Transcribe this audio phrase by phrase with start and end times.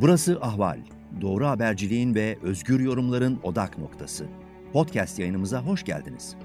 [0.00, 0.78] Burası Ahval.
[1.20, 4.26] Doğru haberciliğin ve özgür yorumların odak noktası.
[4.72, 6.36] Podcast yayınımıza hoş geldiniz.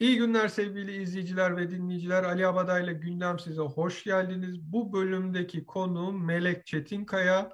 [0.00, 2.24] İyi günler sevgili izleyiciler ve dinleyiciler.
[2.24, 4.60] Ali Abada ile gündem size hoş geldiniz.
[4.60, 7.50] Bu bölümdeki konu Melek Çetinkaya.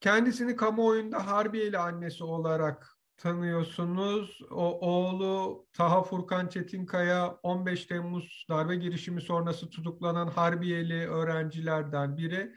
[0.00, 4.40] Kendisini kamuoyunda Harbiyeli annesi olarak tanıyorsunuz.
[4.50, 12.52] O oğlu Taha Furkan Çetinkaya 15 Temmuz darbe girişimi sonrası tutuklanan Harbiyeli öğrencilerden biri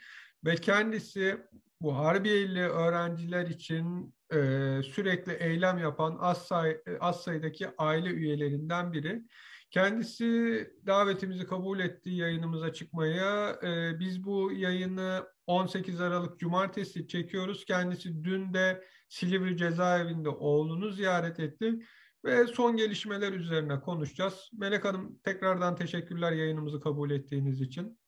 [0.45, 1.38] ve kendisi
[1.81, 4.38] bu Harbiyeli öğrenciler için e,
[4.84, 9.23] sürekli eylem yapan az, say az sayıdaki aile üyelerinden biri.
[9.71, 13.59] Kendisi davetimizi kabul etti yayınımıza çıkmaya.
[13.63, 17.65] E, biz bu yayını 18 Aralık Cumartesi çekiyoruz.
[17.65, 21.79] Kendisi dün de Silivri cezaevinde oğlunu ziyaret etti
[22.25, 24.49] ve son gelişmeler üzerine konuşacağız.
[24.53, 27.99] Melek Hanım tekrardan teşekkürler yayınımızı kabul ettiğiniz için.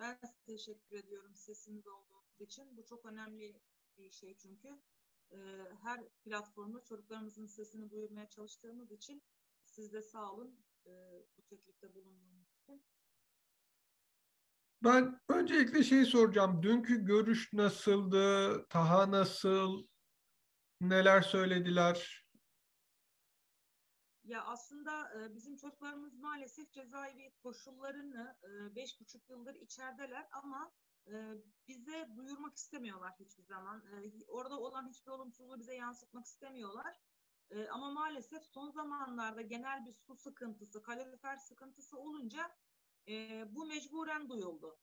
[0.00, 2.76] Ben teşekkür ediyorum sesiniz olduğu için.
[2.76, 3.60] Bu çok önemli
[3.98, 4.68] bir şey çünkü.
[5.32, 5.36] Ee,
[5.82, 9.22] her platformda çocuklarımızın sesini duyurmaya çalıştığımız için
[9.64, 10.90] siz de sağ olun e,
[11.38, 12.82] bu teklifte bulunduğunuz için.
[14.86, 16.62] Ben öncelikle şeyi soracağım.
[16.62, 18.66] Dünkü görüş nasıldı?
[18.68, 19.86] Taha nasıl?
[20.80, 22.26] Neler söylediler?
[24.24, 30.72] Ya aslında e, bizim çocuklarımız maalesef cezaevi koşullarını e, beş buçuk yıldır içerideler ama
[31.06, 31.14] e,
[31.68, 33.84] bize duyurmak istemiyorlar hiçbir zaman.
[34.28, 37.00] Orada olan hiçbir olumsuzluğu bize yansıtmak istemiyorlar.
[37.70, 42.50] Ama maalesef son zamanlarda genel bir su sıkıntısı, kalorifer sıkıntısı olunca
[43.46, 44.78] bu mecburen duyuldu.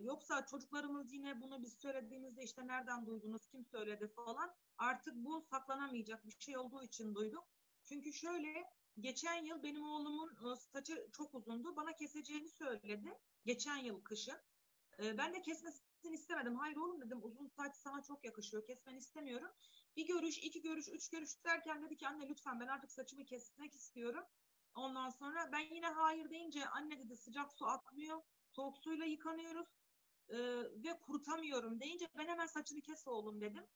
[0.00, 6.26] Yoksa çocuklarımız yine bunu biz söylediğimizde işte nereden duydunuz, kim söyledi falan artık bu saklanamayacak
[6.26, 7.44] bir şey olduğu için duyduk.
[7.84, 8.64] Çünkü şöyle
[9.00, 11.76] geçen yıl benim oğlumun saçı çok uzundu.
[11.76, 13.18] Bana keseceğini söyledi.
[13.44, 14.38] Geçen yıl kışın.
[14.98, 16.56] Ben de kesmesini istemedim.
[16.56, 18.66] Hayır oğlum dedim uzun saç sana çok yakışıyor.
[18.66, 19.50] Kesmeni istemiyorum.
[19.96, 23.74] Bir görüş, iki görüş, üç görüş derken dedi ki anne lütfen ben artık saçımı kesmek
[23.74, 24.24] istiyorum.
[24.74, 28.22] Ondan sonra ben yine hayır deyince anne dedi sıcak su akmıyor.
[28.50, 29.68] Soğuk suyla yıkanıyoruz.
[30.28, 30.38] Ee,
[30.84, 33.66] ve kurutamıyorum deyince ben hemen saçını kes oğlum dedim.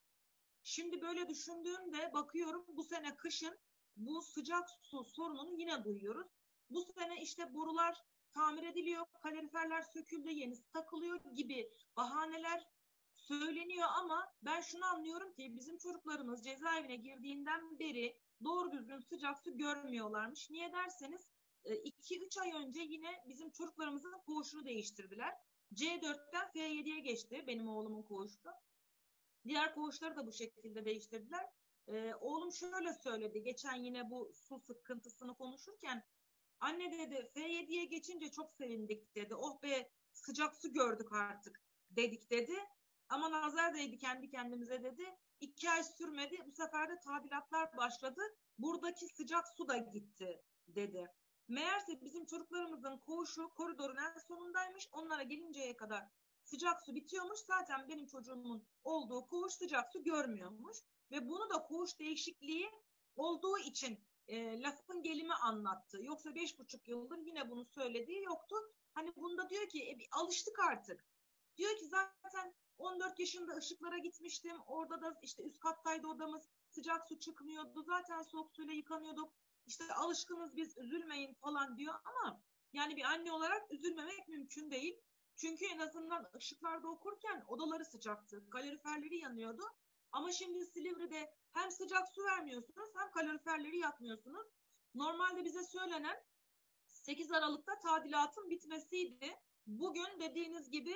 [0.62, 3.58] Şimdi böyle düşündüğümde bakıyorum bu sene kışın
[3.96, 6.26] bu sıcak su sorununu yine duyuyoruz.
[6.70, 12.66] Bu sene işte borular tamir ediliyor, kaloriferler söküldü, yenisi takılıyor gibi bahaneler
[13.14, 19.56] söyleniyor ama ben şunu anlıyorum ki bizim çocuklarımız cezaevine girdiğinden beri doğru düzgün sıcak su
[19.56, 20.50] görmüyorlarmış.
[20.50, 21.28] Niye derseniz
[21.64, 25.34] 2-3 e, ay önce yine bizim çocuklarımızın koğuşunu değiştirdiler.
[25.74, 28.50] C4'ten F7'ye geçti benim oğlumun koğuşu.
[29.46, 31.46] Diğer koğuşları da bu şekilde değiştirdiler.
[31.88, 36.04] Ee, oğlum şöyle söyledi geçen yine bu su sıkıntısını konuşurken
[36.60, 39.34] anne dedi F7'ye geçince çok sevindik dedi.
[39.34, 42.54] Oh be sıcak su gördük artık dedik dedi.
[43.08, 45.16] Ama nazar değdi kendi kendimize dedi.
[45.40, 48.20] İki ay sürmedi bu sefer de tadilatlar başladı.
[48.58, 51.06] Buradaki sıcak su da gitti dedi.
[51.48, 54.88] Meğerse bizim çocuklarımızın koğuşu koridorun en sonundaymış.
[54.92, 56.04] Onlara gelinceye kadar
[56.42, 57.40] sıcak su bitiyormuş.
[57.40, 60.78] Zaten benim çocuğumun olduğu koğuş sıcak su görmüyormuş.
[61.10, 62.70] Ve bunu da koğuş değişikliği
[63.16, 66.02] olduğu için e, lafın gelimi anlattı.
[66.02, 68.56] Yoksa beş buçuk yıldır yine bunu söylediği yoktu.
[68.94, 71.06] Hani bunda diyor ki e, alıştık artık.
[71.56, 74.56] Diyor ki zaten 14 yaşında ışıklara gitmiştim.
[74.66, 76.48] Orada da işte üst kattaydı odamız.
[76.68, 77.82] Sıcak su çıkmıyordu.
[77.82, 79.32] Zaten soğuk suyla yıkanıyorduk.
[79.66, 82.40] İşte alışkınız biz üzülmeyin falan diyor ama
[82.72, 85.00] yani bir anne olarak üzülmemek mümkün değil.
[85.36, 88.50] Çünkü en azından ışıklarda okurken odaları sıcaktı.
[88.50, 89.62] Kaloriferleri yanıyordu.
[90.12, 94.46] Ama şimdi Silivri'de hem sıcak su vermiyorsunuz hem kaloriferleri yakmıyorsunuz.
[94.94, 96.24] Normalde bize söylenen
[96.86, 99.34] 8 Aralık'ta tadilatın bitmesiydi.
[99.66, 100.94] Bugün dediğiniz gibi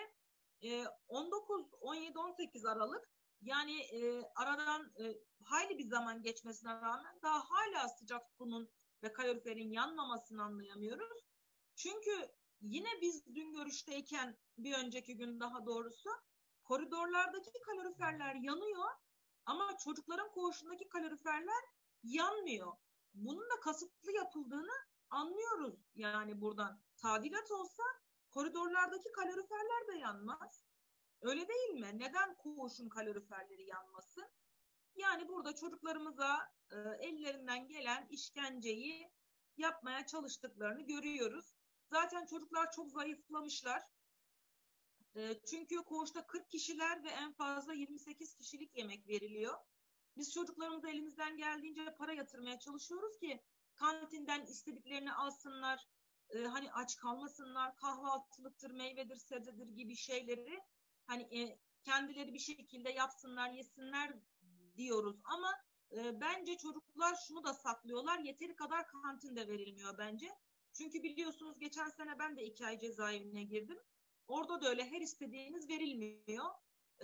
[1.08, 3.08] 19, 17, 18 Aralık
[3.40, 8.70] yani e, aradan e, hayli bir zaman geçmesine rağmen daha hala sıcak sunun
[9.02, 11.22] ve kaloriferin yanmamasını anlayamıyoruz.
[11.76, 12.30] Çünkü
[12.60, 16.10] yine biz dün görüşteyken bir önceki gün daha doğrusu
[16.64, 18.90] koridorlardaki kaloriferler yanıyor
[19.46, 21.64] ama çocukların koğuşundaki kaloriferler
[22.02, 22.72] yanmıyor.
[23.14, 24.72] Bunun da kasıtlı yapıldığını
[25.10, 26.80] anlıyoruz yani buradan.
[26.96, 27.82] Tadilat olsa
[28.30, 30.64] koridorlardaki kaloriferler de yanmaz.
[31.20, 31.90] Öyle değil mi?
[31.94, 34.28] Neden koğuşun kaloriferleri yanmasın?
[34.94, 39.10] Yani burada çocuklarımıza e, ellerinden gelen işkenceyi
[39.56, 41.54] yapmaya çalıştıklarını görüyoruz.
[41.90, 43.82] Zaten çocuklar çok zayıflamışlar.
[45.16, 49.58] E, çünkü koğuşta 40 kişiler ve en fazla 28 kişilik yemek veriliyor.
[50.16, 53.42] Biz çocuklarımıza elimizden geldiğince para yatırmaya çalışıyoruz ki
[53.74, 55.88] kantinden istediklerini alsınlar.
[56.30, 60.60] E, hani aç kalmasınlar, kahvaltılıktır, meyvedir, sebzedir gibi şeyleri
[61.06, 64.12] hani e, kendileri bir şekilde yapsınlar, yesinler
[64.76, 65.20] diyoruz.
[65.24, 65.52] Ama
[65.92, 68.18] e, bence çocuklar şunu da saklıyorlar.
[68.18, 70.28] Yeteri kadar kantin de verilmiyor bence.
[70.72, 73.78] Çünkü biliyorsunuz geçen sene ben de iki ay cezaevine girdim.
[74.28, 76.44] Orada da öyle her istediğiniz verilmiyor.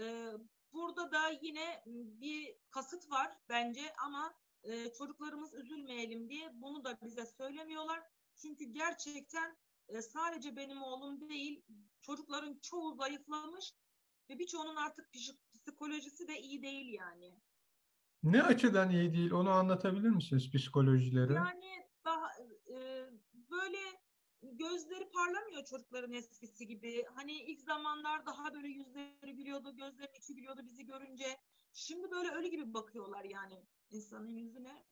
[0.00, 0.32] E,
[0.72, 7.26] burada da yine bir kasıt var bence ama e, çocuklarımız üzülmeyelim diye bunu da bize
[7.26, 8.02] söylemiyorlar.
[8.36, 9.56] Çünkü gerçekten
[9.88, 11.64] e, sadece benim oğlum değil
[12.00, 13.72] çocukların çoğu zayıflamış
[14.30, 15.10] ve birçoğunun artık
[15.54, 17.40] psikolojisi de iyi değil yani.
[18.22, 21.32] Ne açıdan iyi değil onu anlatabilir misiniz psikolojileri?
[21.32, 22.28] Yani daha
[22.68, 23.06] e,
[23.50, 23.78] böyle
[24.42, 27.04] gözleri parlamıyor çocukların eskisi gibi.
[27.14, 31.38] Hani ilk zamanlar daha böyle yüzleri gülüyordu, gözleri içi gülüyordu bizi görünce.
[31.72, 34.84] Şimdi böyle ölü gibi bakıyorlar yani insanın yüzüne.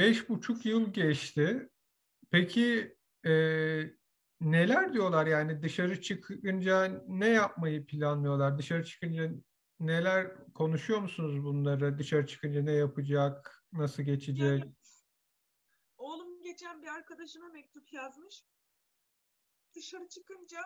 [0.00, 1.70] Beş buçuk yıl geçti.
[2.30, 3.32] Peki e,
[4.40, 8.58] neler diyorlar yani dışarı çıkınca ne yapmayı planlıyorlar?
[8.58, 9.30] Dışarı çıkınca
[9.80, 11.98] neler konuşuyor musunuz bunları?
[11.98, 13.64] Dışarı çıkınca ne yapacak?
[13.72, 14.60] Nasıl geçecek?
[14.60, 14.74] Yani,
[15.96, 18.44] oğlum geçen bir arkadaşına mektup yazmış.
[19.74, 20.60] Dışarı çıkınca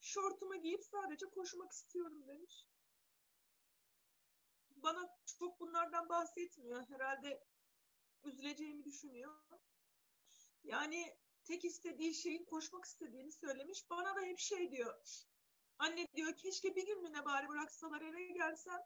[0.00, 2.66] şortumu giyip sadece koşmak istiyorum demiş.
[4.76, 5.08] Bana
[5.38, 6.88] çok bunlardan bahsetmiyor.
[6.88, 7.44] Herhalde
[8.24, 9.34] üzüleceğimi düşünüyor.
[10.64, 13.90] Yani tek istediği şeyin koşmak istediğini söylemiş.
[13.90, 14.94] Bana da hep şey diyor.
[15.78, 18.80] Anne diyor keşke bir günlüğüne bari bıraksalar eve gelsem.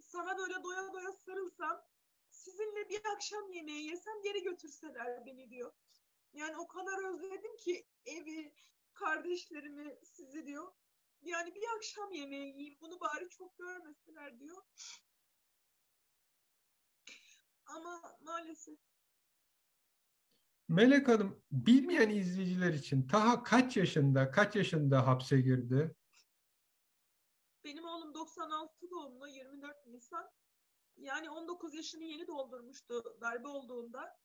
[0.00, 1.84] Sana böyle doya doya sarılsam.
[2.30, 5.72] Sizinle bir akşam yemeği yesem geri götürseler beni diyor.
[6.32, 8.54] Yani o kadar özledim ki evi,
[8.92, 10.72] kardeşlerimi, sizi diyor.
[11.22, 14.62] Yani bir akşam yemeği yiyeyim bunu bari çok görmeseler diyor.
[17.74, 18.78] Ama maalesef
[20.68, 25.96] Melek Hanım, bilmeyen izleyiciler için Taha kaç yaşında, kaç yaşında hapse girdi?
[27.64, 30.30] Benim oğlum 96 doğumlu, 24 Nisan.
[30.96, 34.18] Yani 19 yaşını yeni doldurmuştu darbe olduğunda.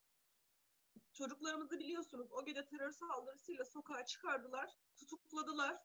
[1.14, 5.78] Çocuklarımızı biliyorsunuz o gece terör saldırısıyla sokağa çıkardılar, tutukladılar.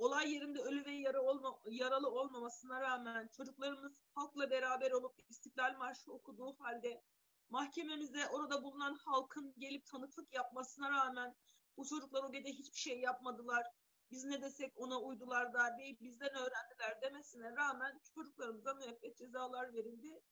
[0.00, 6.12] Olay yerinde ölü ve yara olma, yaralı olmamasına rağmen çocuklarımız halkla beraber olup İstiklal Marşı
[6.12, 7.02] okuduğu halde
[7.50, 11.36] mahkememize orada bulunan halkın gelip tanıklık yapmasına rağmen
[11.76, 13.66] bu çocuklar o gece hiçbir şey yapmadılar.
[14.10, 20.22] Biz ne desek ona uydular darbeyi bizden öğrendiler demesine rağmen çocuklarımıza müebbet cezalar verildi.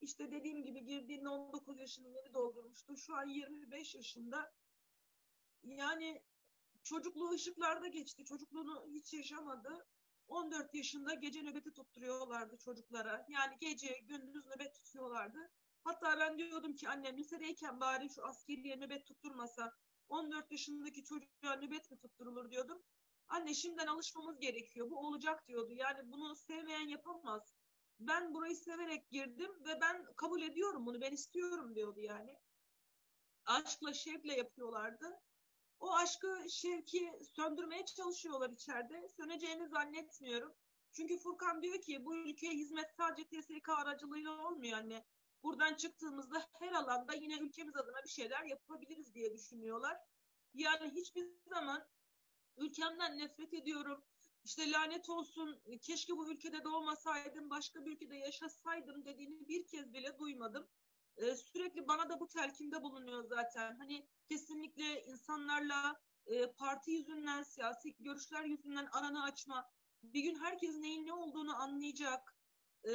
[0.00, 2.96] İşte dediğim gibi girdiğinde 19 yaşını yeni doldurmuştu.
[2.96, 4.52] Şu an 25 yaşında.
[5.62, 6.22] Yani
[6.84, 8.24] çocukluğu ışıklarda geçti.
[8.24, 9.86] Çocukluğunu hiç yaşamadı.
[10.28, 13.26] 14 yaşında gece nöbeti tutturuyorlardı çocuklara.
[13.28, 15.50] Yani gece gündüz nöbet tutuyorlardı.
[15.84, 19.72] Hatta ben diyordum ki annem lisedeyken bari şu askeriye nöbet tutturmasa
[20.08, 22.82] 14 yaşındaki çocuğa nöbet mi tutturulur diyordum.
[23.28, 24.90] Anne şimdiden alışmamız gerekiyor.
[24.90, 25.72] Bu olacak diyordu.
[25.72, 27.54] Yani bunu sevmeyen yapamaz.
[28.00, 31.00] Ben burayı severek girdim ve ben kabul ediyorum bunu.
[31.00, 32.38] Ben istiyorum diyordu yani.
[33.46, 35.20] Aşkla, şevkle yapıyorlardı.
[35.80, 39.08] O aşkı, şevki söndürmeye çalışıyorlar içeride.
[39.08, 40.54] Söneceğini zannetmiyorum.
[40.92, 45.04] Çünkü Furkan diyor ki bu ülkeye hizmet sadece TSK aracılığıyla olmuyor anne
[45.42, 49.98] buradan çıktığımızda her alanda yine ülkemiz adına bir şeyler yapabiliriz diye düşünüyorlar.
[50.54, 51.88] Yani hiçbir zaman
[52.56, 54.04] ülkemden nefret ediyorum.
[54.44, 60.18] İşte lanet olsun keşke bu ülkede doğmasaydım başka bir ülkede yaşasaydım dediğini bir kez bile
[60.18, 60.68] duymadım.
[61.16, 63.76] Ee, sürekli bana da bu telkinde bulunuyor zaten.
[63.76, 69.70] Hani kesinlikle insanlarla e, parti yüzünden, siyasi görüşler yüzünden aranı açma.
[70.02, 72.34] Bir gün herkes neyin ne olduğunu anlayacak.
[72.86, 72.90] Ee,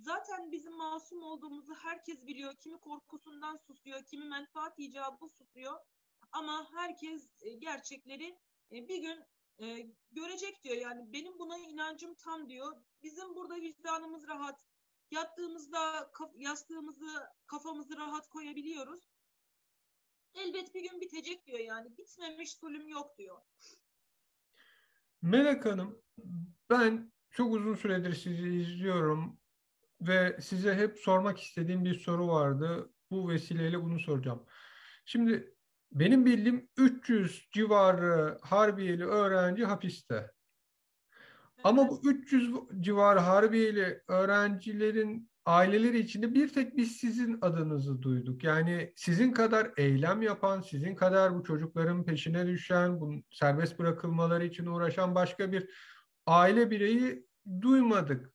[0.00, 2.54] zaten bizim masum olduğumuzu herkes biliyor.
[2.56, 5.80] Kimi korkusundan susuyor, kimi menfaat icabı susuyor.
[6.32, 8.38] Ama herkes e, gerçekleri
[8.72, 9.24] e, bir gün
[9.58, 10.76] e, görecek diyor.
[10.76, 12.76] Yani benim buna inancım tam diyor.
[13.02, 14.60] Bizim burada vicdanımız rahat.
[15.10, 19.10] Yattığımızda kaf yastığımızı, kafamızı rahat koyabiliyoruz.
[20.34, 21.98] Elbet bir gün bitecek diyor yani.
[21.98, 23.40] Bitmemiş zulüm yok diyor.
[25.22, 26.02] Melek Hanım,
[26.70, 29.40] ben çok uzun süredir sizi izliyorum
[30.00, 32.90] ve size hep sormak istediğim bir soru vardı.
[33.10, 34.46] Bu vesileyle bunu soracağım.
[35.04, 35.54] Şimdi
[35.92, 40.30] benim bildiğim 300 civarı Harbiyeli öğrenci hapiste.
[41.64, 48.44] Ama bu 300 civarı Harbiyeli öğrencilerin aileleri içinde bir tek biz sizin adınızı duyduk.
[48.44, 54.66] Yani sizin kadar eylem yapan, sizin kadar bu çocukların peşine düşen, bu serbest bırakılmaları için
[54.66, 55.70] uğraşan başka bir
[56.26, 57.26] aile bireyi
[57.62, 58.32] duymadık.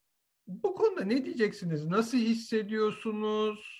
[0.47, 1.85] Bu konuda ne diyeceksiniz?
[1.85, 3.78] Nasıl hissediyorsunuz?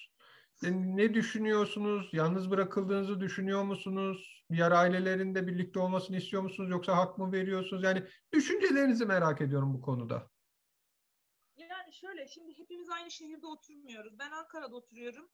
[0.64, 2.10] E, ne düşünüyorsunuz?
[2.14, 4.46] Yalnız bırakıldığınızı düşünüyor musunuz?
[4.52, 6.70] Diğer ailelerinde birlikte olmasını istiyor musunuz?
[6.70, 7.84] Yoksa hak mı veriyorsunuz?
[7.84, 10.32] Yani düşüncelerinizi merak ediyorum bu konuda.
[11.58, 14.20] Yani şöyle şimdi hepimiz aynı şehirde oturmuyoruz.
[14.20, 15.30] Ben Ankara'da oturuyorum.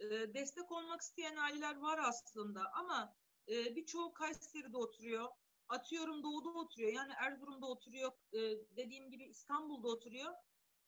[0.00, 3.14] Ee, destek olmak isteyen aileler var aslında ama
[3.48, 5.28] e, birçoğu Kayseri'de oturuyor.
[5.68, 6.92] Atıyorum Doğu'da oturuyor.
[6.92, 8.12] Yani Erzurum'da oturuyor.
[8.32, 8.40] E,
[8.76, 10.32] dediğim gibi İstanbul'da oturuyor.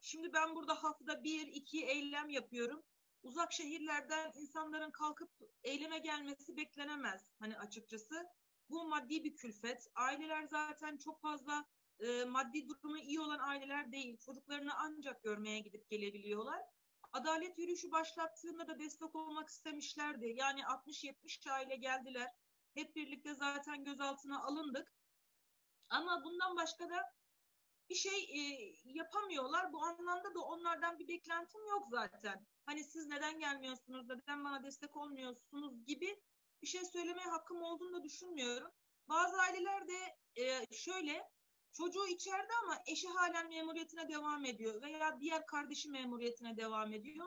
[0.00, 2.82] Şimdi ben burada haftada bir, iki eylem yapıyorum.
[3.24, 5.30] Uzak şehirlerden insanların kalkıp
[5.62, 7.26] eyleme gelmesi beklenemez.
[7.38, 8.26] Hani açıkçası
[8.70, 9.86] bu maddi bir külfet.
[9.94, 11.64] Aileler zaten çok fazla
[12.00, 14.18] e, maddi durumu iyi olan aileler değil.
[14.18, 16.60] Çocuklarını ancak görmeye gidip gelebiliyorlar.
[17.12, 20.32] Adalet yürüyüşü başlattığında da destek olmak istemişlerdi.
[20.36, 22.30] Yani 60-70 aile geldiler.
[22.74, 24.94] Hep birlikte zaten gözaltına alındık.
[25.90, 27.12] Ama bundan başka da
[27.88, 28.40] bir şey e,
[28.84, 29.72] yapamıyorlar.
[29.72, 32.46] Bu anlamda da onlardan bir beklentim yok zaten.
[32.66, 36.22] Hani siz neden gelmiyorsunuz, neden bana destek olmuyorsunuz gibi
[36.62, 38.70] bir şey söylemeye hakkım olduğunu da düşünmüyorum.
[39.08, 41.30] Bazı aileler de e, şöyle
[41.72, 47.26] çocuğu içeride ama eşi halen memuriyetine devam ediyor veya diğer kardeşi memuriyetine devam ediyor.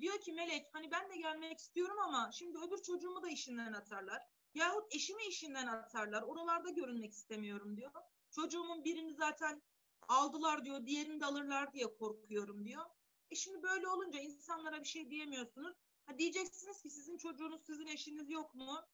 [0.00, 4.22] Diyor ki Melek hani ben de gelmek istiyorum ama şimdi öbür çocuğumu da işinden atarlar.
[4.54, 6.22] Yahut eşimi işinden atarlar.
[6.22, 7.92] Oralarda görünmek istemiyorum diyor.
[8.30, 9.62] Çocuğumun birini zaten
[10.08, 12.84] aldılar diyor, diğerini de alırlar diye korkuyorum diyor.
[13.30, 15.76] E şimdi böyle olunca insanlara bir şey diyemiyorsunuz.
[16.06, 18.88] Ha diyeceksiniz ki sizin çocuğunuz, sizin eşiniz yok mu?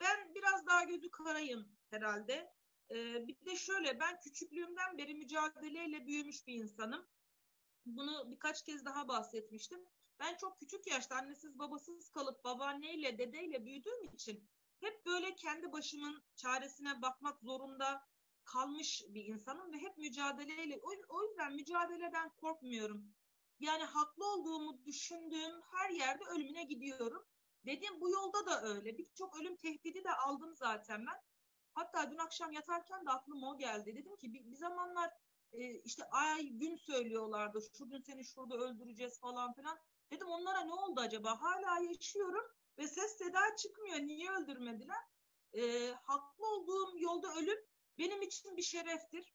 [0.00, 2.54] Ben biraz daha gözü karayım herhalde.
[2.90, 7.06] Ee, bir de şöyle ben küçüklüğümden beri mücadeleyle büyümüş bir insanım.
[7.86, 9.80] Bunu birkaç kez daha bahsetmiştim.
[10.20, 14.48] Ben çok küçük yaşta annesiz babasız kalıp babaanneyle dedeyle büyüdüğüm için
[14.80, 18.09] hep böyle kendi başımın çaresine bakmak zorunda
[18.52, 23.04] kalmış bir insanım ve hep mücadeleyle o yüzden mücadeleden korkmuyorum.
[23.60, 27.22] Yani haklı olduğumu düşündüğüm her yerde ölümüne gidiyorum.
[27.66, 28.98] Dedim bu yolda da öyle.
[28.98, 31.22] Birçok ölüm tehdidi de aldım zaten ben.
[31.74, 33.96] Hatta dün akşam yatarken de aklıma o geldi.
[33.96, 35.10] Dedim ki bir, bir zamanlar
[35.52, 37.58] e, işte ay gün söylüyorlardı.
[37.78, 39.78] Şu gün seni şurada öldüreceğiz falan filan.
[40.10, 41.42] Dedim onlara ne oldu acaba?
[41.42, 42.44] Hala yaşıyorum
[42.78, 43.98] ve ses seda çıkmıyor.
[43.98, 45.04] Niye öldürmediler?
[45.52, 47.69] E, haklı olduğum yolda ölüm
[48.00, 49.34] benim için bir şereftir.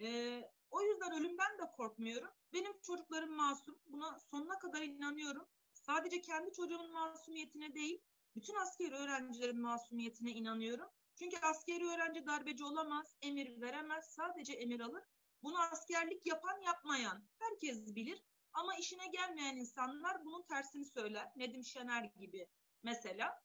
[0.00, 0.40] E,
[0.70, 2.30] o yüzden ölümden de korkmuyorum.
[2.52, 3.78] Benim çocuklarım masum.
[3.86, 5.46] Buna sonuna kadar inanıyorum.
[5.72, 8.02] Sadece kendi çocuğumun masumiyetine değil,
[8.36, 10.88] bütün askeri öğrencilerin masumiyetine inanıyorum.
[11.14, 15.04] Çünkü askeri öğrenci darbeci olamaz, emir veremez, sadece emir alır.
[15.42, 18.22] Bunu askerlik yapan yapmayan herkes bilir.
[18.52, 21.28] Ama işine gelmeyen insanlar bunun tersini söyler.
[21.36, 22.48] Nedim Şener gibi
[22.82, 23.42] mesela.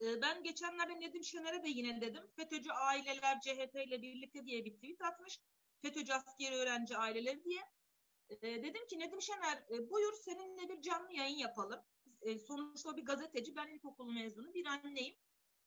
[0.00, 2.22] Ee, ben geçenlerde Nedim Şener'e de yine dedim.
[2.36, 5.40] FETÖ'cü aileler CHP ile birlikte diye bir tweet atmış.
[5.82, 7.62] FETÖ'cü askeri öğrenci aileleri diye.
[8.30, 11.80] E, dedim ki Nedim Şener e, buyur seninle bir canlı yayın yapalım.
[12.22, 15.14] E, sonuçta bir gazeteci, ben ilkokul mezunu bir anneyim.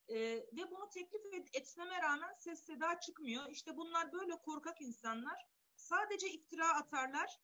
[0.08, 3.50] E, ve bunu teklif et, etmeme rağmen ses seda çıkmıyor.
[3.50, 5.46] İşte bunlar böyle korkak insanlar.
[5.76, 7.40] Sadece iftira atarlar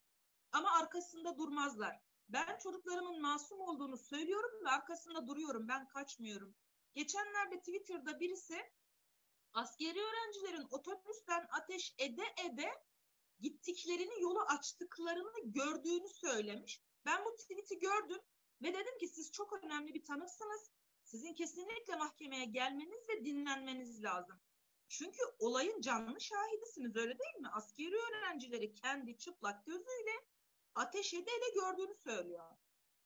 [0.52, 2.00] ama arkasında durmazlar.
[2.28, 5.68] Ben çocuklarımın masum olduğunu söylüyorum ve arkasında duruyorum.
[5.68, 6.54] Ben kaçmıyorum.
[6.94, 8.72] Geçenlerde Twitter'da birisi
[9.52, 12.70] askeri öğrencilerin otobüsten ateş ede ede
[13.40, 16.82] gittiklerini yolu açtıklarını gördüğünü söylemiş.
[17.04, 18.20] Ben bu tweet'i gördüm
[18.62, 20.70] ve dedim ki siz çok önemli bir tanıksınız.
[21.04, 24.40] Sizin kesinlikle mahkemeye gelmeniz ve dinlenmeniz lazım.
[24.88, 27.48] Çünkü olayın canlı şahidisiniz öyle değil mi?
[27.52, 30.24] Askeri öğrencileri kendi çıplak gözüyle
[30.74, 32.50] ateş ede ele gördüğünü söylüyor.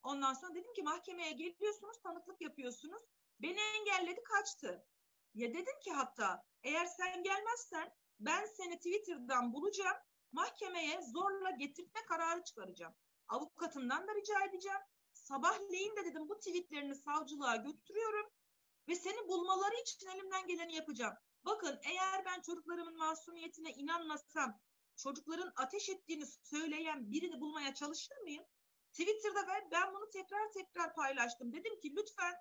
[0.02, 3.02] Ondan sonra dedim ki mahkemeye geliyorsunuz, tanıklık yapıyorsunuz.
[3.40, 4.86] Beni engelledi, kaçtı.
[5.34, 9.96] Ya dedim ki hatta eğer sen gelmezsen ben seni Twitter'dan bulacağım,
[10.32, 12.94] mahkemeye zorla getirtme kararı çıkaracağım.
[13.28, 14.80] Avukatından da rica edeceğim.
[15.12, 18.26] Sabahleyin de dedim bu tweetlerini savcılığa götürüyorum
[18.88, 21.14] ve seni bulmaları için elimden geleni yapacağım.
[21.44, 24.60] Bakın eğer ben çocuklarımın masumiyetine inanmasam
[24.96, 28.44] çocukların ateş ettiğini söyleyen birini bulmaya çalışır mıyım?
[28.92, 31.52] Twitter'da ben, ben bunu tekrar tekrar paylaştım.
[31.52, 32.34] Dedim ki lütfen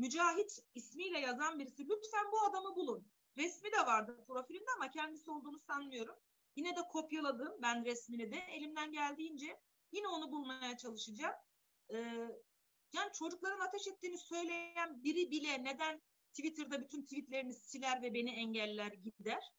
[0.00, 3.06] Mücahit ismiyle yazan birisi lütfen bu adamı bulun.
[3.36, 6.16] Resmi de vardı profilinde ama kendisi olduğunu sanmıyorum.
[6.56, 9.60] Yine de kopyaladım ben resmini de elimden geldiğince
[9.92, 11.34] yine onu bulmaya çalışacağım.
[11.92, 11.96] Ee,
[12.92, 16.02] yani çocukların ateş ettiğini söyleyen biri bile neden
[16.32, 19.52] Twitter'da bütün tweetlerini siler ve beni engeller gider?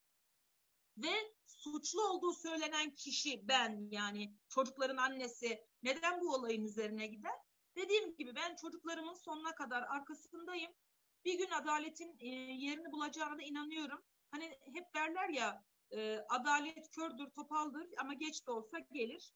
[0.98, 7.51] Ve suçlu olduğu söylenen kişi ben yani çocukların annesi neden bu olayın üzerine gider?
[7.76, 10.72] Dediğim gibi ben çocuklarımın sonuna kadar arkasındayım.
[11.26, 12.28] Bir gün adaletin e,
[12.66, 14.02] yerini bulacağına inanıyorum.
[14.32, 19.34] Hani hep derler ya e, adalet kördür, topaldır ama geç de olsa gelir.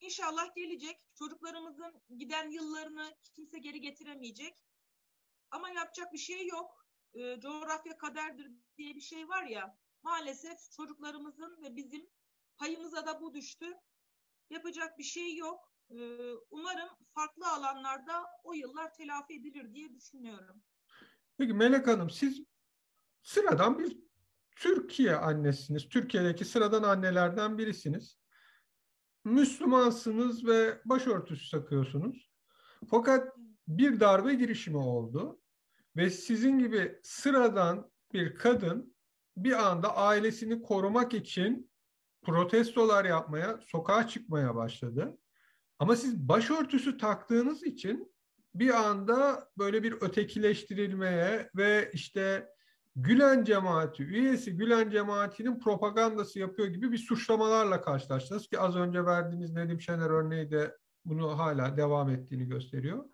[0.00, 1.00] İnşallah gelecek.
[1.14, 4.54] Çocuklarımızın giden yıllarını kimse geri getiremeyecek.
[5.50, 6.86] Ama yapacak bir şey yok.
[7.14, 9.78] E, coğrafya kaderdir diye bir şey var ya.
[10.02, 12.10] Maalesef çocuklarımızın ve bizim
[12.56, 13.74] payımıza da bu düştü.
[14.50, 15.73] Yapacak bir şey yok.
[15.90, 15.96] E,
[16.50, 20.62] umarım farklı alanlarda o yıllar telafi edilir diye düşünüyorum.
[21.38, 22.40] Peki Melek Hanım siz
[23.22, 23.98] sıradan bir
[24.56, 25.88] Türkiye annesiniz.
[25.88, 28.18] Türkiye'deki sıradan annelerden birisiniz.
[29.24, 32.30] Müslümansınız ve başörtüsü takıyorsunuz.
[32.90, 33.36] Fakat
[33.68, 35.40] bir darbe girişimi oldu
[35.96, 38.94] ve sizin gibi sıradan bir kadın
[39.36, 41.70] bir anda ailesini korumak için
[42.22, 45.18] protestolar yapmaya, sokağa çıkmaya başladı.
[45.78, 48.14] Ama siz başörtüsü taktığınız için
[48.54, 52.48] bir anda böyle bir ötekileştirilmeye ve işte
[52.96, 59.52] Gülen cemaati üyesi Gülen cemaatinin propagandası yapıyor gibi bir suçlamalarla karşılaştınız ki az önce verdiğiniz
[59.52, 63.04] Nedim Şener örneği de bunu hala devam ettiğini gösteriyor.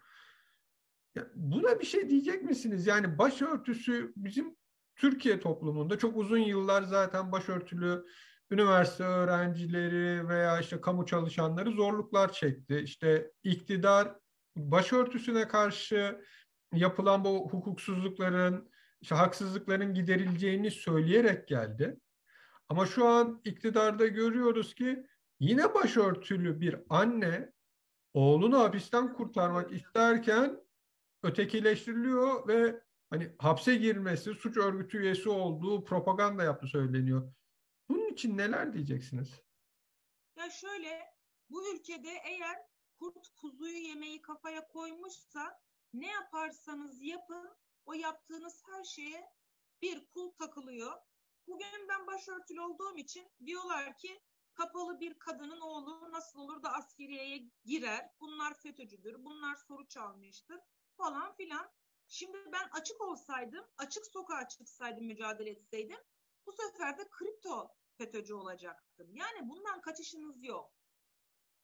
[1.34, 2.86] Buna bir şey diyecek misiniz?
[2.86, 4.56] Yani başörtüsü bizim
[4.96, 8.04] Türkiye toplumunda çok uzun yıllar zaten başörtülü
[8.50, 12.80] üniversite öğrencileri veya işte kamu çalışanları zorluklar çekti.
[12.84, 14.14] İşte iktidar
[14.56, 16.20] başörtüsüne karşı
[16.74, 22.00] yapılan bu hukuksuzlukların, işte haksızlıkların giderileceğini söyleyerek geldi.
[22.68, 25.06] Ama şu an iktidarda görüyoruz ki
[25.40, 27.52] yine başörtülü bir anne
[28.14, 30.60] oğlunu hapisten kurtarmak isterken
[31.22, 37.32] ötekileştiriliyor ve hani hapse girmesi, suç örgütü üyesi olduğu propaganda yaptı söyleniyor.
[38.20, 39.42] İçin neler diyeceksiniz?
[40.36, 41.14] Ya şöyle,
[41.50, 42.58] bu ülkede eğer
[42.94, 45.60] kurt kuzuyu yemeyi kafaya koymuşsa
[45.92, 49.30] ne yaparsanız yapın o yaptığınız her şeye
[49.82, 50.92] bir kul takılıyor.
[51.46, 54.22] Bugün ben başörtülü olduğum için diyorlar ki
[54.54, 58.10] kapalı bir kadının oğlu nasıl olur da askeriyeye girer?
[58.20, 60.60] Bunlar FETÖ'cüdür, bunlar soru çalmıştır
[60.96, 61.72] falan filan.
[62.06, 66.00] Şimdi ben açık olsaydım, açık sokağa çıksaydım, mücadele etseydim
[66.46, 69.14] bu sefer de kripto FETÖ'cü olacaktım.
[69.14, 70.72] Yani bundan kaçışınız yok.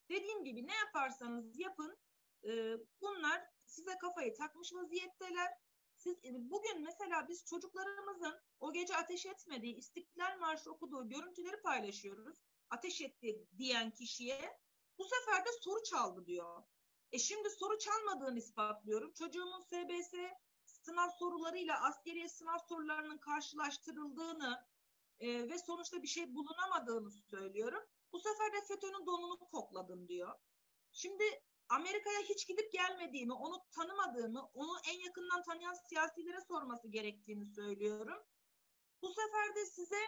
[0.09, 1.99] Dediğim gibi ne yaparsanız yapın
[2.45, 5.53] e, bunlar size kafayı takmış vaziyetteler.
[5.97, 12.37] Siz e, bugün mesela biz çocuklarımızın o gece ateş etmediği, İstiklal Marşı okuduğu görüntüleri paylaşıyoruz.
[12.71, 14.59] Ateş etti diyen kişiye
[14.99, 16.63] bu sefer de soru çaldı diyor.
[17.13, 19.13] E şimdi soru çalmadığını ispatlıyorum.
[19.13, 20.15] Çocuğumun SBS
[20.65, 24.67] sınav sorularıyla askeriye sınav sorularının karşılaştırıldığını
[25.21, 27.83] e, ve sonuçta bir şey bulunamadığını söylüyorum.
[28.13, 30.39] Bu sefer de FETÖ'nün donunu kokladım diyor.
[30.93, 31.25] Şimdi
[31.69, 38.23] Amerika'ya hiç gidip gelmediğimi, onu tanımadığımı, onu en yakından tanıyan siyasilere sorması gerektiğini söylüyorum.
[39.03, 40.01] Bu sefer de size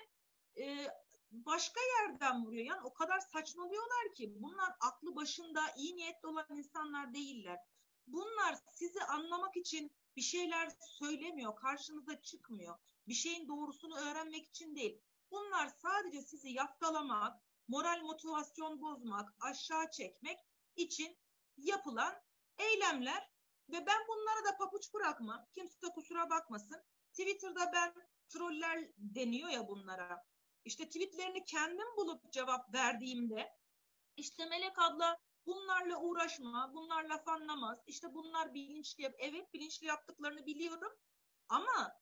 [0.58, 0.88] e,
[1.30, 2.64] başka yerden vuruyor.
[2.64, 7.58] Yani o kadar saçmalıyorlar ki bunlar aklı başında iyi niyetli olan insanlar değiller.
[8.06, 12.78] Bunlar sizi anlamak için bir şeyler söylemiyor, karşınıza çıkmıyor.
[13.08, 15.00] Bir şeyin doğrusunu öğrenmek için değil.
[15.30, 20.38] Bunlar sadece sizi yaftalamak, moral motivasyon bozmak, aşağı çekmek
[20.76, 21.18] için
[21.56, 22.22] yapılan
[22.58, 23.30] eylemler
[23.68, 25.46] ve ben bunlara da papuç bırakmam.
[25.54, 26.82] Kimse kusura bakmasın.
[27.12, 27.94] Twitter'da ben
[28.28, 30.24] troller deniyor ya bunlara.
[30.64, 33.52] İşte tweetlerini kendim bulup cevap verdiğimde
[34.16, 37.78] işte Melek abla bunlarla uğraşma, bunlar laf anlamaz.
[37.86, 39.14] İşte bunlar bilinçli.
[39.18, 40.92] Evet bilinçli yaptıklarını biliyorum
[41.48, 41.92] ama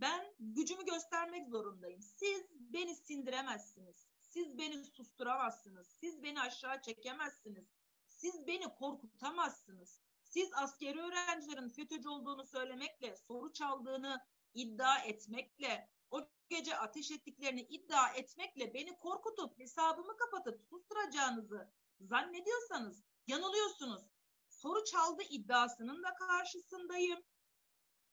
[0.00, 2.02] ben gücümü göstermek zorundayım.
[2.02, 4.08] Siz beni sindiremezsiniz.
[4.20, 5.88] Siz beni susturamazsınız.
[6.00, 7.66] Siz beni aşağı çekemezsiniz.
[8.08, 10.00] Siz beni korkutamazsınız.
[10.22, 14.20] Siz askeri öğrencilerin FETÖ'cü olduğunu söylemekle, soru çaldığını
[14.54, 24.02] iddia etmekle, o gece ateş ettiklerini iddia etmekle beni korkutup hesabımı kapatıp susturacağınızı zannediyorsanız yanılıyorsunuz.
[24.48, 27.22] Soru çaldı iddiasının da karşısındayım.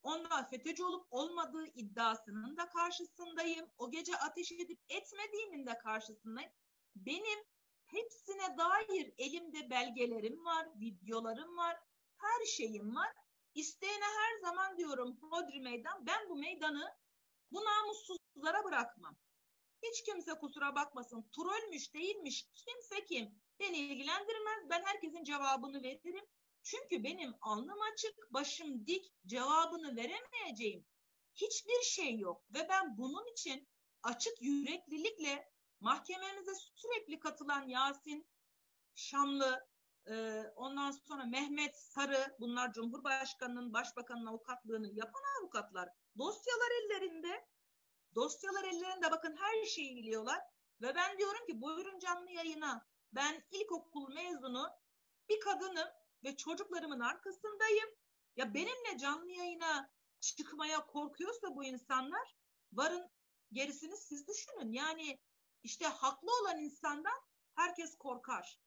[0.03, 3.69] Ondan FETÖ'cü olup olmadığı iddiasının da karşısındayım.
[3.77, 6.51] O gece ateş edip etmediğimin de karşısındayım.
[6.95, 7.39] Benim
[7.85, 11.77] hepsine dair elimde belgelerim var, videolarım var,
[12.17, 13.13] her şeyim var.
[13.53, 16.97] İsteyene her zaman diyorum Hodri Meydan, ben bu meydanı
[17.51, 19.17] bu namussuzlara bırakmam.
[19.83, 21.29] Hiç kimse kusura bakmasın.
[21.35, 22.47] Trollmüş değilmiş.
[22.53, 23.41] Kimse kim?
[23.59, 24.69] Beni ilgilendirmez.
[24.69, 26.25] Ben herkesin cevabını veririm.
[26.63, 30.85] Çünkü benim alnım açık, başım dik, cevabını veremeyeceğim
[31.35, 32.45] hiçbir şey yok.
[32.53, 33.67] Ve ben bunun için
[34.03, 38.27] açık yüreklilikle mahkememize sürekli katılan Yasin
[38.95, 39.67] Şamlı,
[40.09, 45.89] e, ondan sonra Mehmet Sarı, bunlar Cumhurbaşkanı'nın, Başbakan'ın avukatlığını yapan avukatlar.
[46.17, 47.47] Dosyalar ellerinde,
[48.15, 50.39] dosyalar ellerinde bakın her şeyi biliyorlar.
[50.81, 54.69] Ve ben diyorum ki buyurun canlı yayına, Ben ilkokul mezunu
[55.29, 55.87] bir kadınım
[56.23, 57.89] ve çocuklarımın arkasındayım.
[58.35, 62.35] Ya benimle canlı yayına çıkmaya korkuyorsa bu insanlar
[62.73, 63.09] varın
[63.51, 64.71] gerisini siz düşünün.
[64.71, 65.19] Yani
[65.63, 67.19] işte haklı olan insandan
[67.55, 68.59] herkes korkar.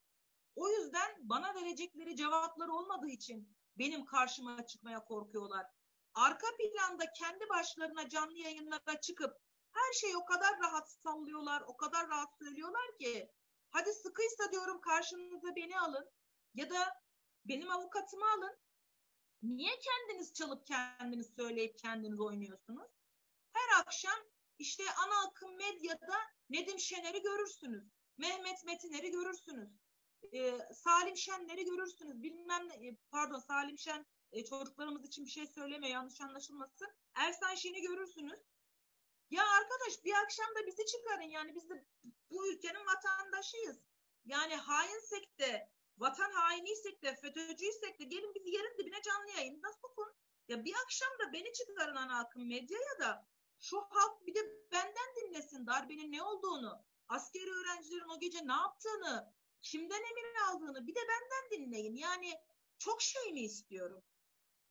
[0.55, 5.65] O yüzden bana verecekleri cevapları olmadığı için benim karşıma çıkmaya korkuyorlar.
[6.13, 9.37] Arka planda kendi başlarına canlı yayınlara çıkıp
[9.71, 13.31] her şeyi o kadar rahat sallıyorlar, o kadar rahat söylüyorlar ki
[13.69, 16.09] hadi sıkıysa diyorum karşınıza beni alın
[16.53, 17.01] ya da
[17.47, 18.57] benim avukatımı alın.
[19.43, 22.91] Niye kendiniz çalıp kendiniz söyleyip kendiniz oynuyorsunuz?
[23.53, 24.19] Her akşam
[24.59, 26.17] işte ana akım medyada
[26.49, 27.83] Nedim Şener'i görürsünüz.
[28.17, 29.69] Mehmet Metinler'i görürsünüz.
[30.33, 32.23] Ee, Salim Şenler'i görürsünüz.
[32.23, 36.87] Bilmem ne, e, pardon Salim Şen e, çocuklarımız için bir şey söyleme yanlış anlaşılmasın.
[37.13, 38.39] Ersan Şen'i görürsünüz.
[39.29, 41.85] Ya arkadaş bir akşam da bizi çıkarın yani biz de
[42.29, 43.77] bu ülkenin vatandaşıyız.
[44.25, 50.13] Yani hainsek de vatan hainiysek de FETÖ'cüysek de gelin bizi yerin dibine canlı yayında sokun.
[50.47, 53.27] Ya bir akşam da beni çıkarın ana akım medyaya da
[53.59, 54.39] şu halk bir de
[54.71, 60.95] benden dinlesin darbenin ne olduğunu, askeri öğrencilerin o gece ne yaptığını, kimden emir aldığını bir
[60.95, 61.95] de benden dinleyin.
[61.95, 62.33] Yani
[62.77, 64.03] çok şey mi istiyorum?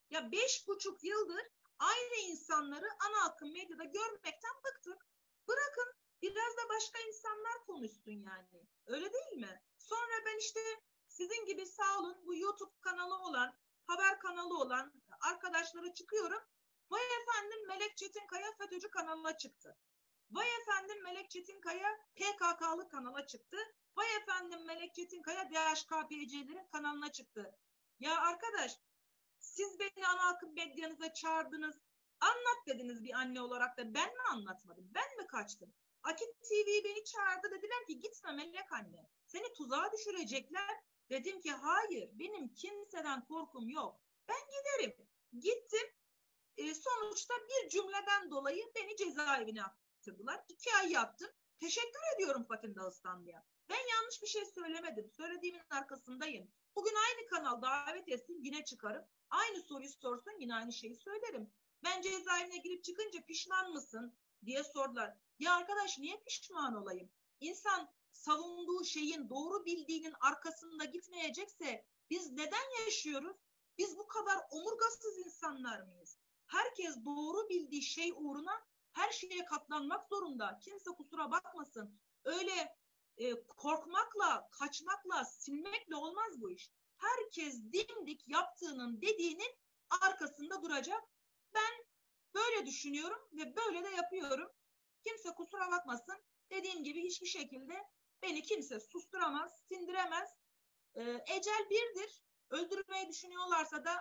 [0.09, 1.41] Ya beş buçuk yıldır
[1.79, 5.07] aynı insanları ana akım medyada görmekten bıktık.
[5.47, 8.67] Bırakın biraz da başka insanlar konuşsun yani.
[8.85, 9.61] Öyle değil mi?
[9.77, 10.59] Sonra ben işte
[11.17, 16.41] sizin gibi sağ olun bu YouTube kanalı olan, haber kanalı olan arkadaşlara çıkıyorum.
[16.89, 19.77] Vay efendim Melek Çetinkaya FETÖ'cü kanalına çıktı.
[20.31, 23.57] Vay efendim Melek Çetinkaya PKK'lı kanala çıktı.
[23.95, 27.55] Vay efendim Melek Çetinkaya DHKPC'lerin kanalına çıktı.
[27.99, 28.71] Ya arkadaş
[29.39, 31.75] siz beni ana akım medyanıza çağırdınız.
[32.19, 34.91] Anlat dediniz bir anne olarak da ben mi anlatmadım?
[34.93, 35.73] Ben mi kaçtım?
[36.03, 39.09] Akit TV beni çağırdı dediler ki gitme Melek anne.
[39.25, 40.87] Seni tuzağa düşürecekler.
[41.09, 44.01] Dedim ki hayır benim kimseden korkum yok.
[44.27, 45.07] Ben giderim.
[45.39, 45.89] Gittim.
[46.57, 50.43] E, sonuçta bir cümleden dolayı beni cezaevine attırdılar.
[50.47, 51.31] İki ay yattım.
[51.59, 53.45] Teşekkür ediyorum Fatih Dağıstanlı'ya.
[53.69, 55.09] Ben yanlış bir şey söylemedim.
[55.09, 56.51] Söylediğimin arkasındayım.
[56.75, 59.05] Bugün aynı kanal davet etsin yine çıkarım.
[59.29, 61.53] Aynı soruyu sorsun yine aynı şeyi söylerim.
[61.83, 65.17] Ben cezaevine girip çıkınca pişman mısın diye sordular.
[65.39, 67.09] Ya arkadaş niye pişman olayım?
[67.39, 73.37] İnsan savunduğu şeyin doğru bildiğinin arkasında gitmeyecekse biz neden yaşıyoruz?
[73.77, 76.17] Biz bu kadar omurgasız insanlar mıyız?
[76.47, 80.59] Herkes doğru bildiği şey uğruna her şeye katlanmak zorunda.
[80.63, 81.99] Kimse kusura bakmasın.
[82.23, 82.77] Öyle
[83.17, 86.71] e, korkmakla, kaçmakla, silmekle olmaz bu iş.
[86.97, 89.55] Herkes dimdik yaptığının dediğinin
[90.01, 91.03] arkasında duracak.
[91.53, 91.85] Ben
[92.33, 94.51] böyle düşünüyorum ve böyle de yapıyorum.
[95.03, 96.15] Kimse kusura bakmasın.
[96.49, 97.83] Dediğim gibi hiçbir şekilde
[98.23, 100.29] beni kimse susturamaz, sindiremez.
[100.95, 102.23] Ee, ecel birdir.
[102.49, 103.91] Öldürmeyi düşünüyorlarsa da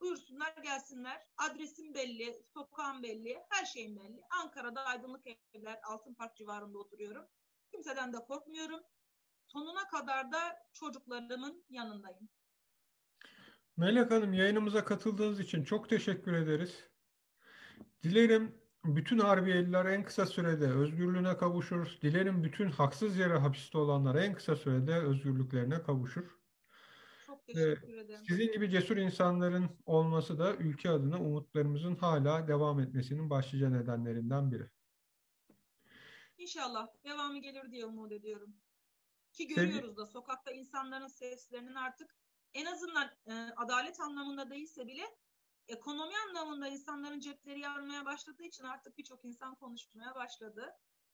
[0.00, 1.26] buyursunlar gelsinler.
[1.36, 4.22] Adresim belli, sokağım belli, her şeyim belli.
[4.30, 7.26] Ankara'da Aydınlık Evler, Altın Park civarında oturuyorum.
[7.70, 8.80] Kimseden de korkmuyorum.
[9.46, 12.28] Sonuna kadar da çocuklarımın yanındayım.
[13.76, 16.88] Melek Hanım yayınımıza katıldığınız için çok teşekkür ederiz.
[18.02, 21.98] Dilerim bütün Harbiyeliler en kısa sürede özgürlüğüne kavuşur.
[22.02, 26.40] Dilerim bütün haksız yere hapiste olanlar en kısa sürede özgürlüklerine kavuşur.
[27.26, 28.24] Çok teşekkür ederim.
[28.28, 34.70] Sizin gibi cesur insanların olması da ülke adına umutlarımızın hala devam etmesinin başlıca nedenlerinden biri.
[36.38, 38.56] İnşallah devamı gelir diye umut ediyorum.
[39.32, 42.16] Ki görüyoruz da sokakta insanların seslerinin artık
[42.54, 45.02] en azından e, adalet anlamında değilse bile
[45.70, 50.72] ekonomi anlamında insanların cepleri yanmaya başladığı için artık birçok insan konuşmaya başladı.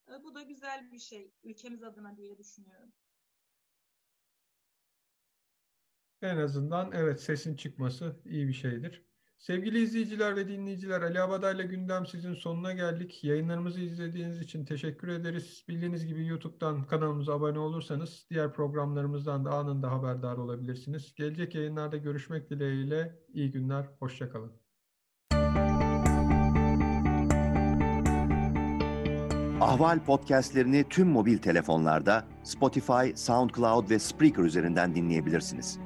[0.08, 2.92] E, bu da güzel bir şey ülkemiz adına diye düşünüyorum.
[6.22, 9.06] En azından evet sesin çıkması iyi bir şeydir.
[9.38, 13.24] Sevgili izleyiciler ve dinleyiciler Ali Abaday'la Gündem sizin sonuna geldik.
[13.24, 15.64] Yayınlarımızı izlediğiniz için teşekkür ederiz.
[15.68, 21.14] Bildiğiniz gibi YouTube'dan kanalımıza abone olursanız diğer programlarımızdan da anında haberdar olabilirsiniz.
[21.14, 24.52] Gelecek yayınlarda görüşmek dileğiyle iyi günler, hoşçakalın.
[29.60, 35.85] Ahval podcastlerini tüm mobil telefonlarda Spotify, SoundCloud ve Spreaker üzerinden dinleyebilirsiniz.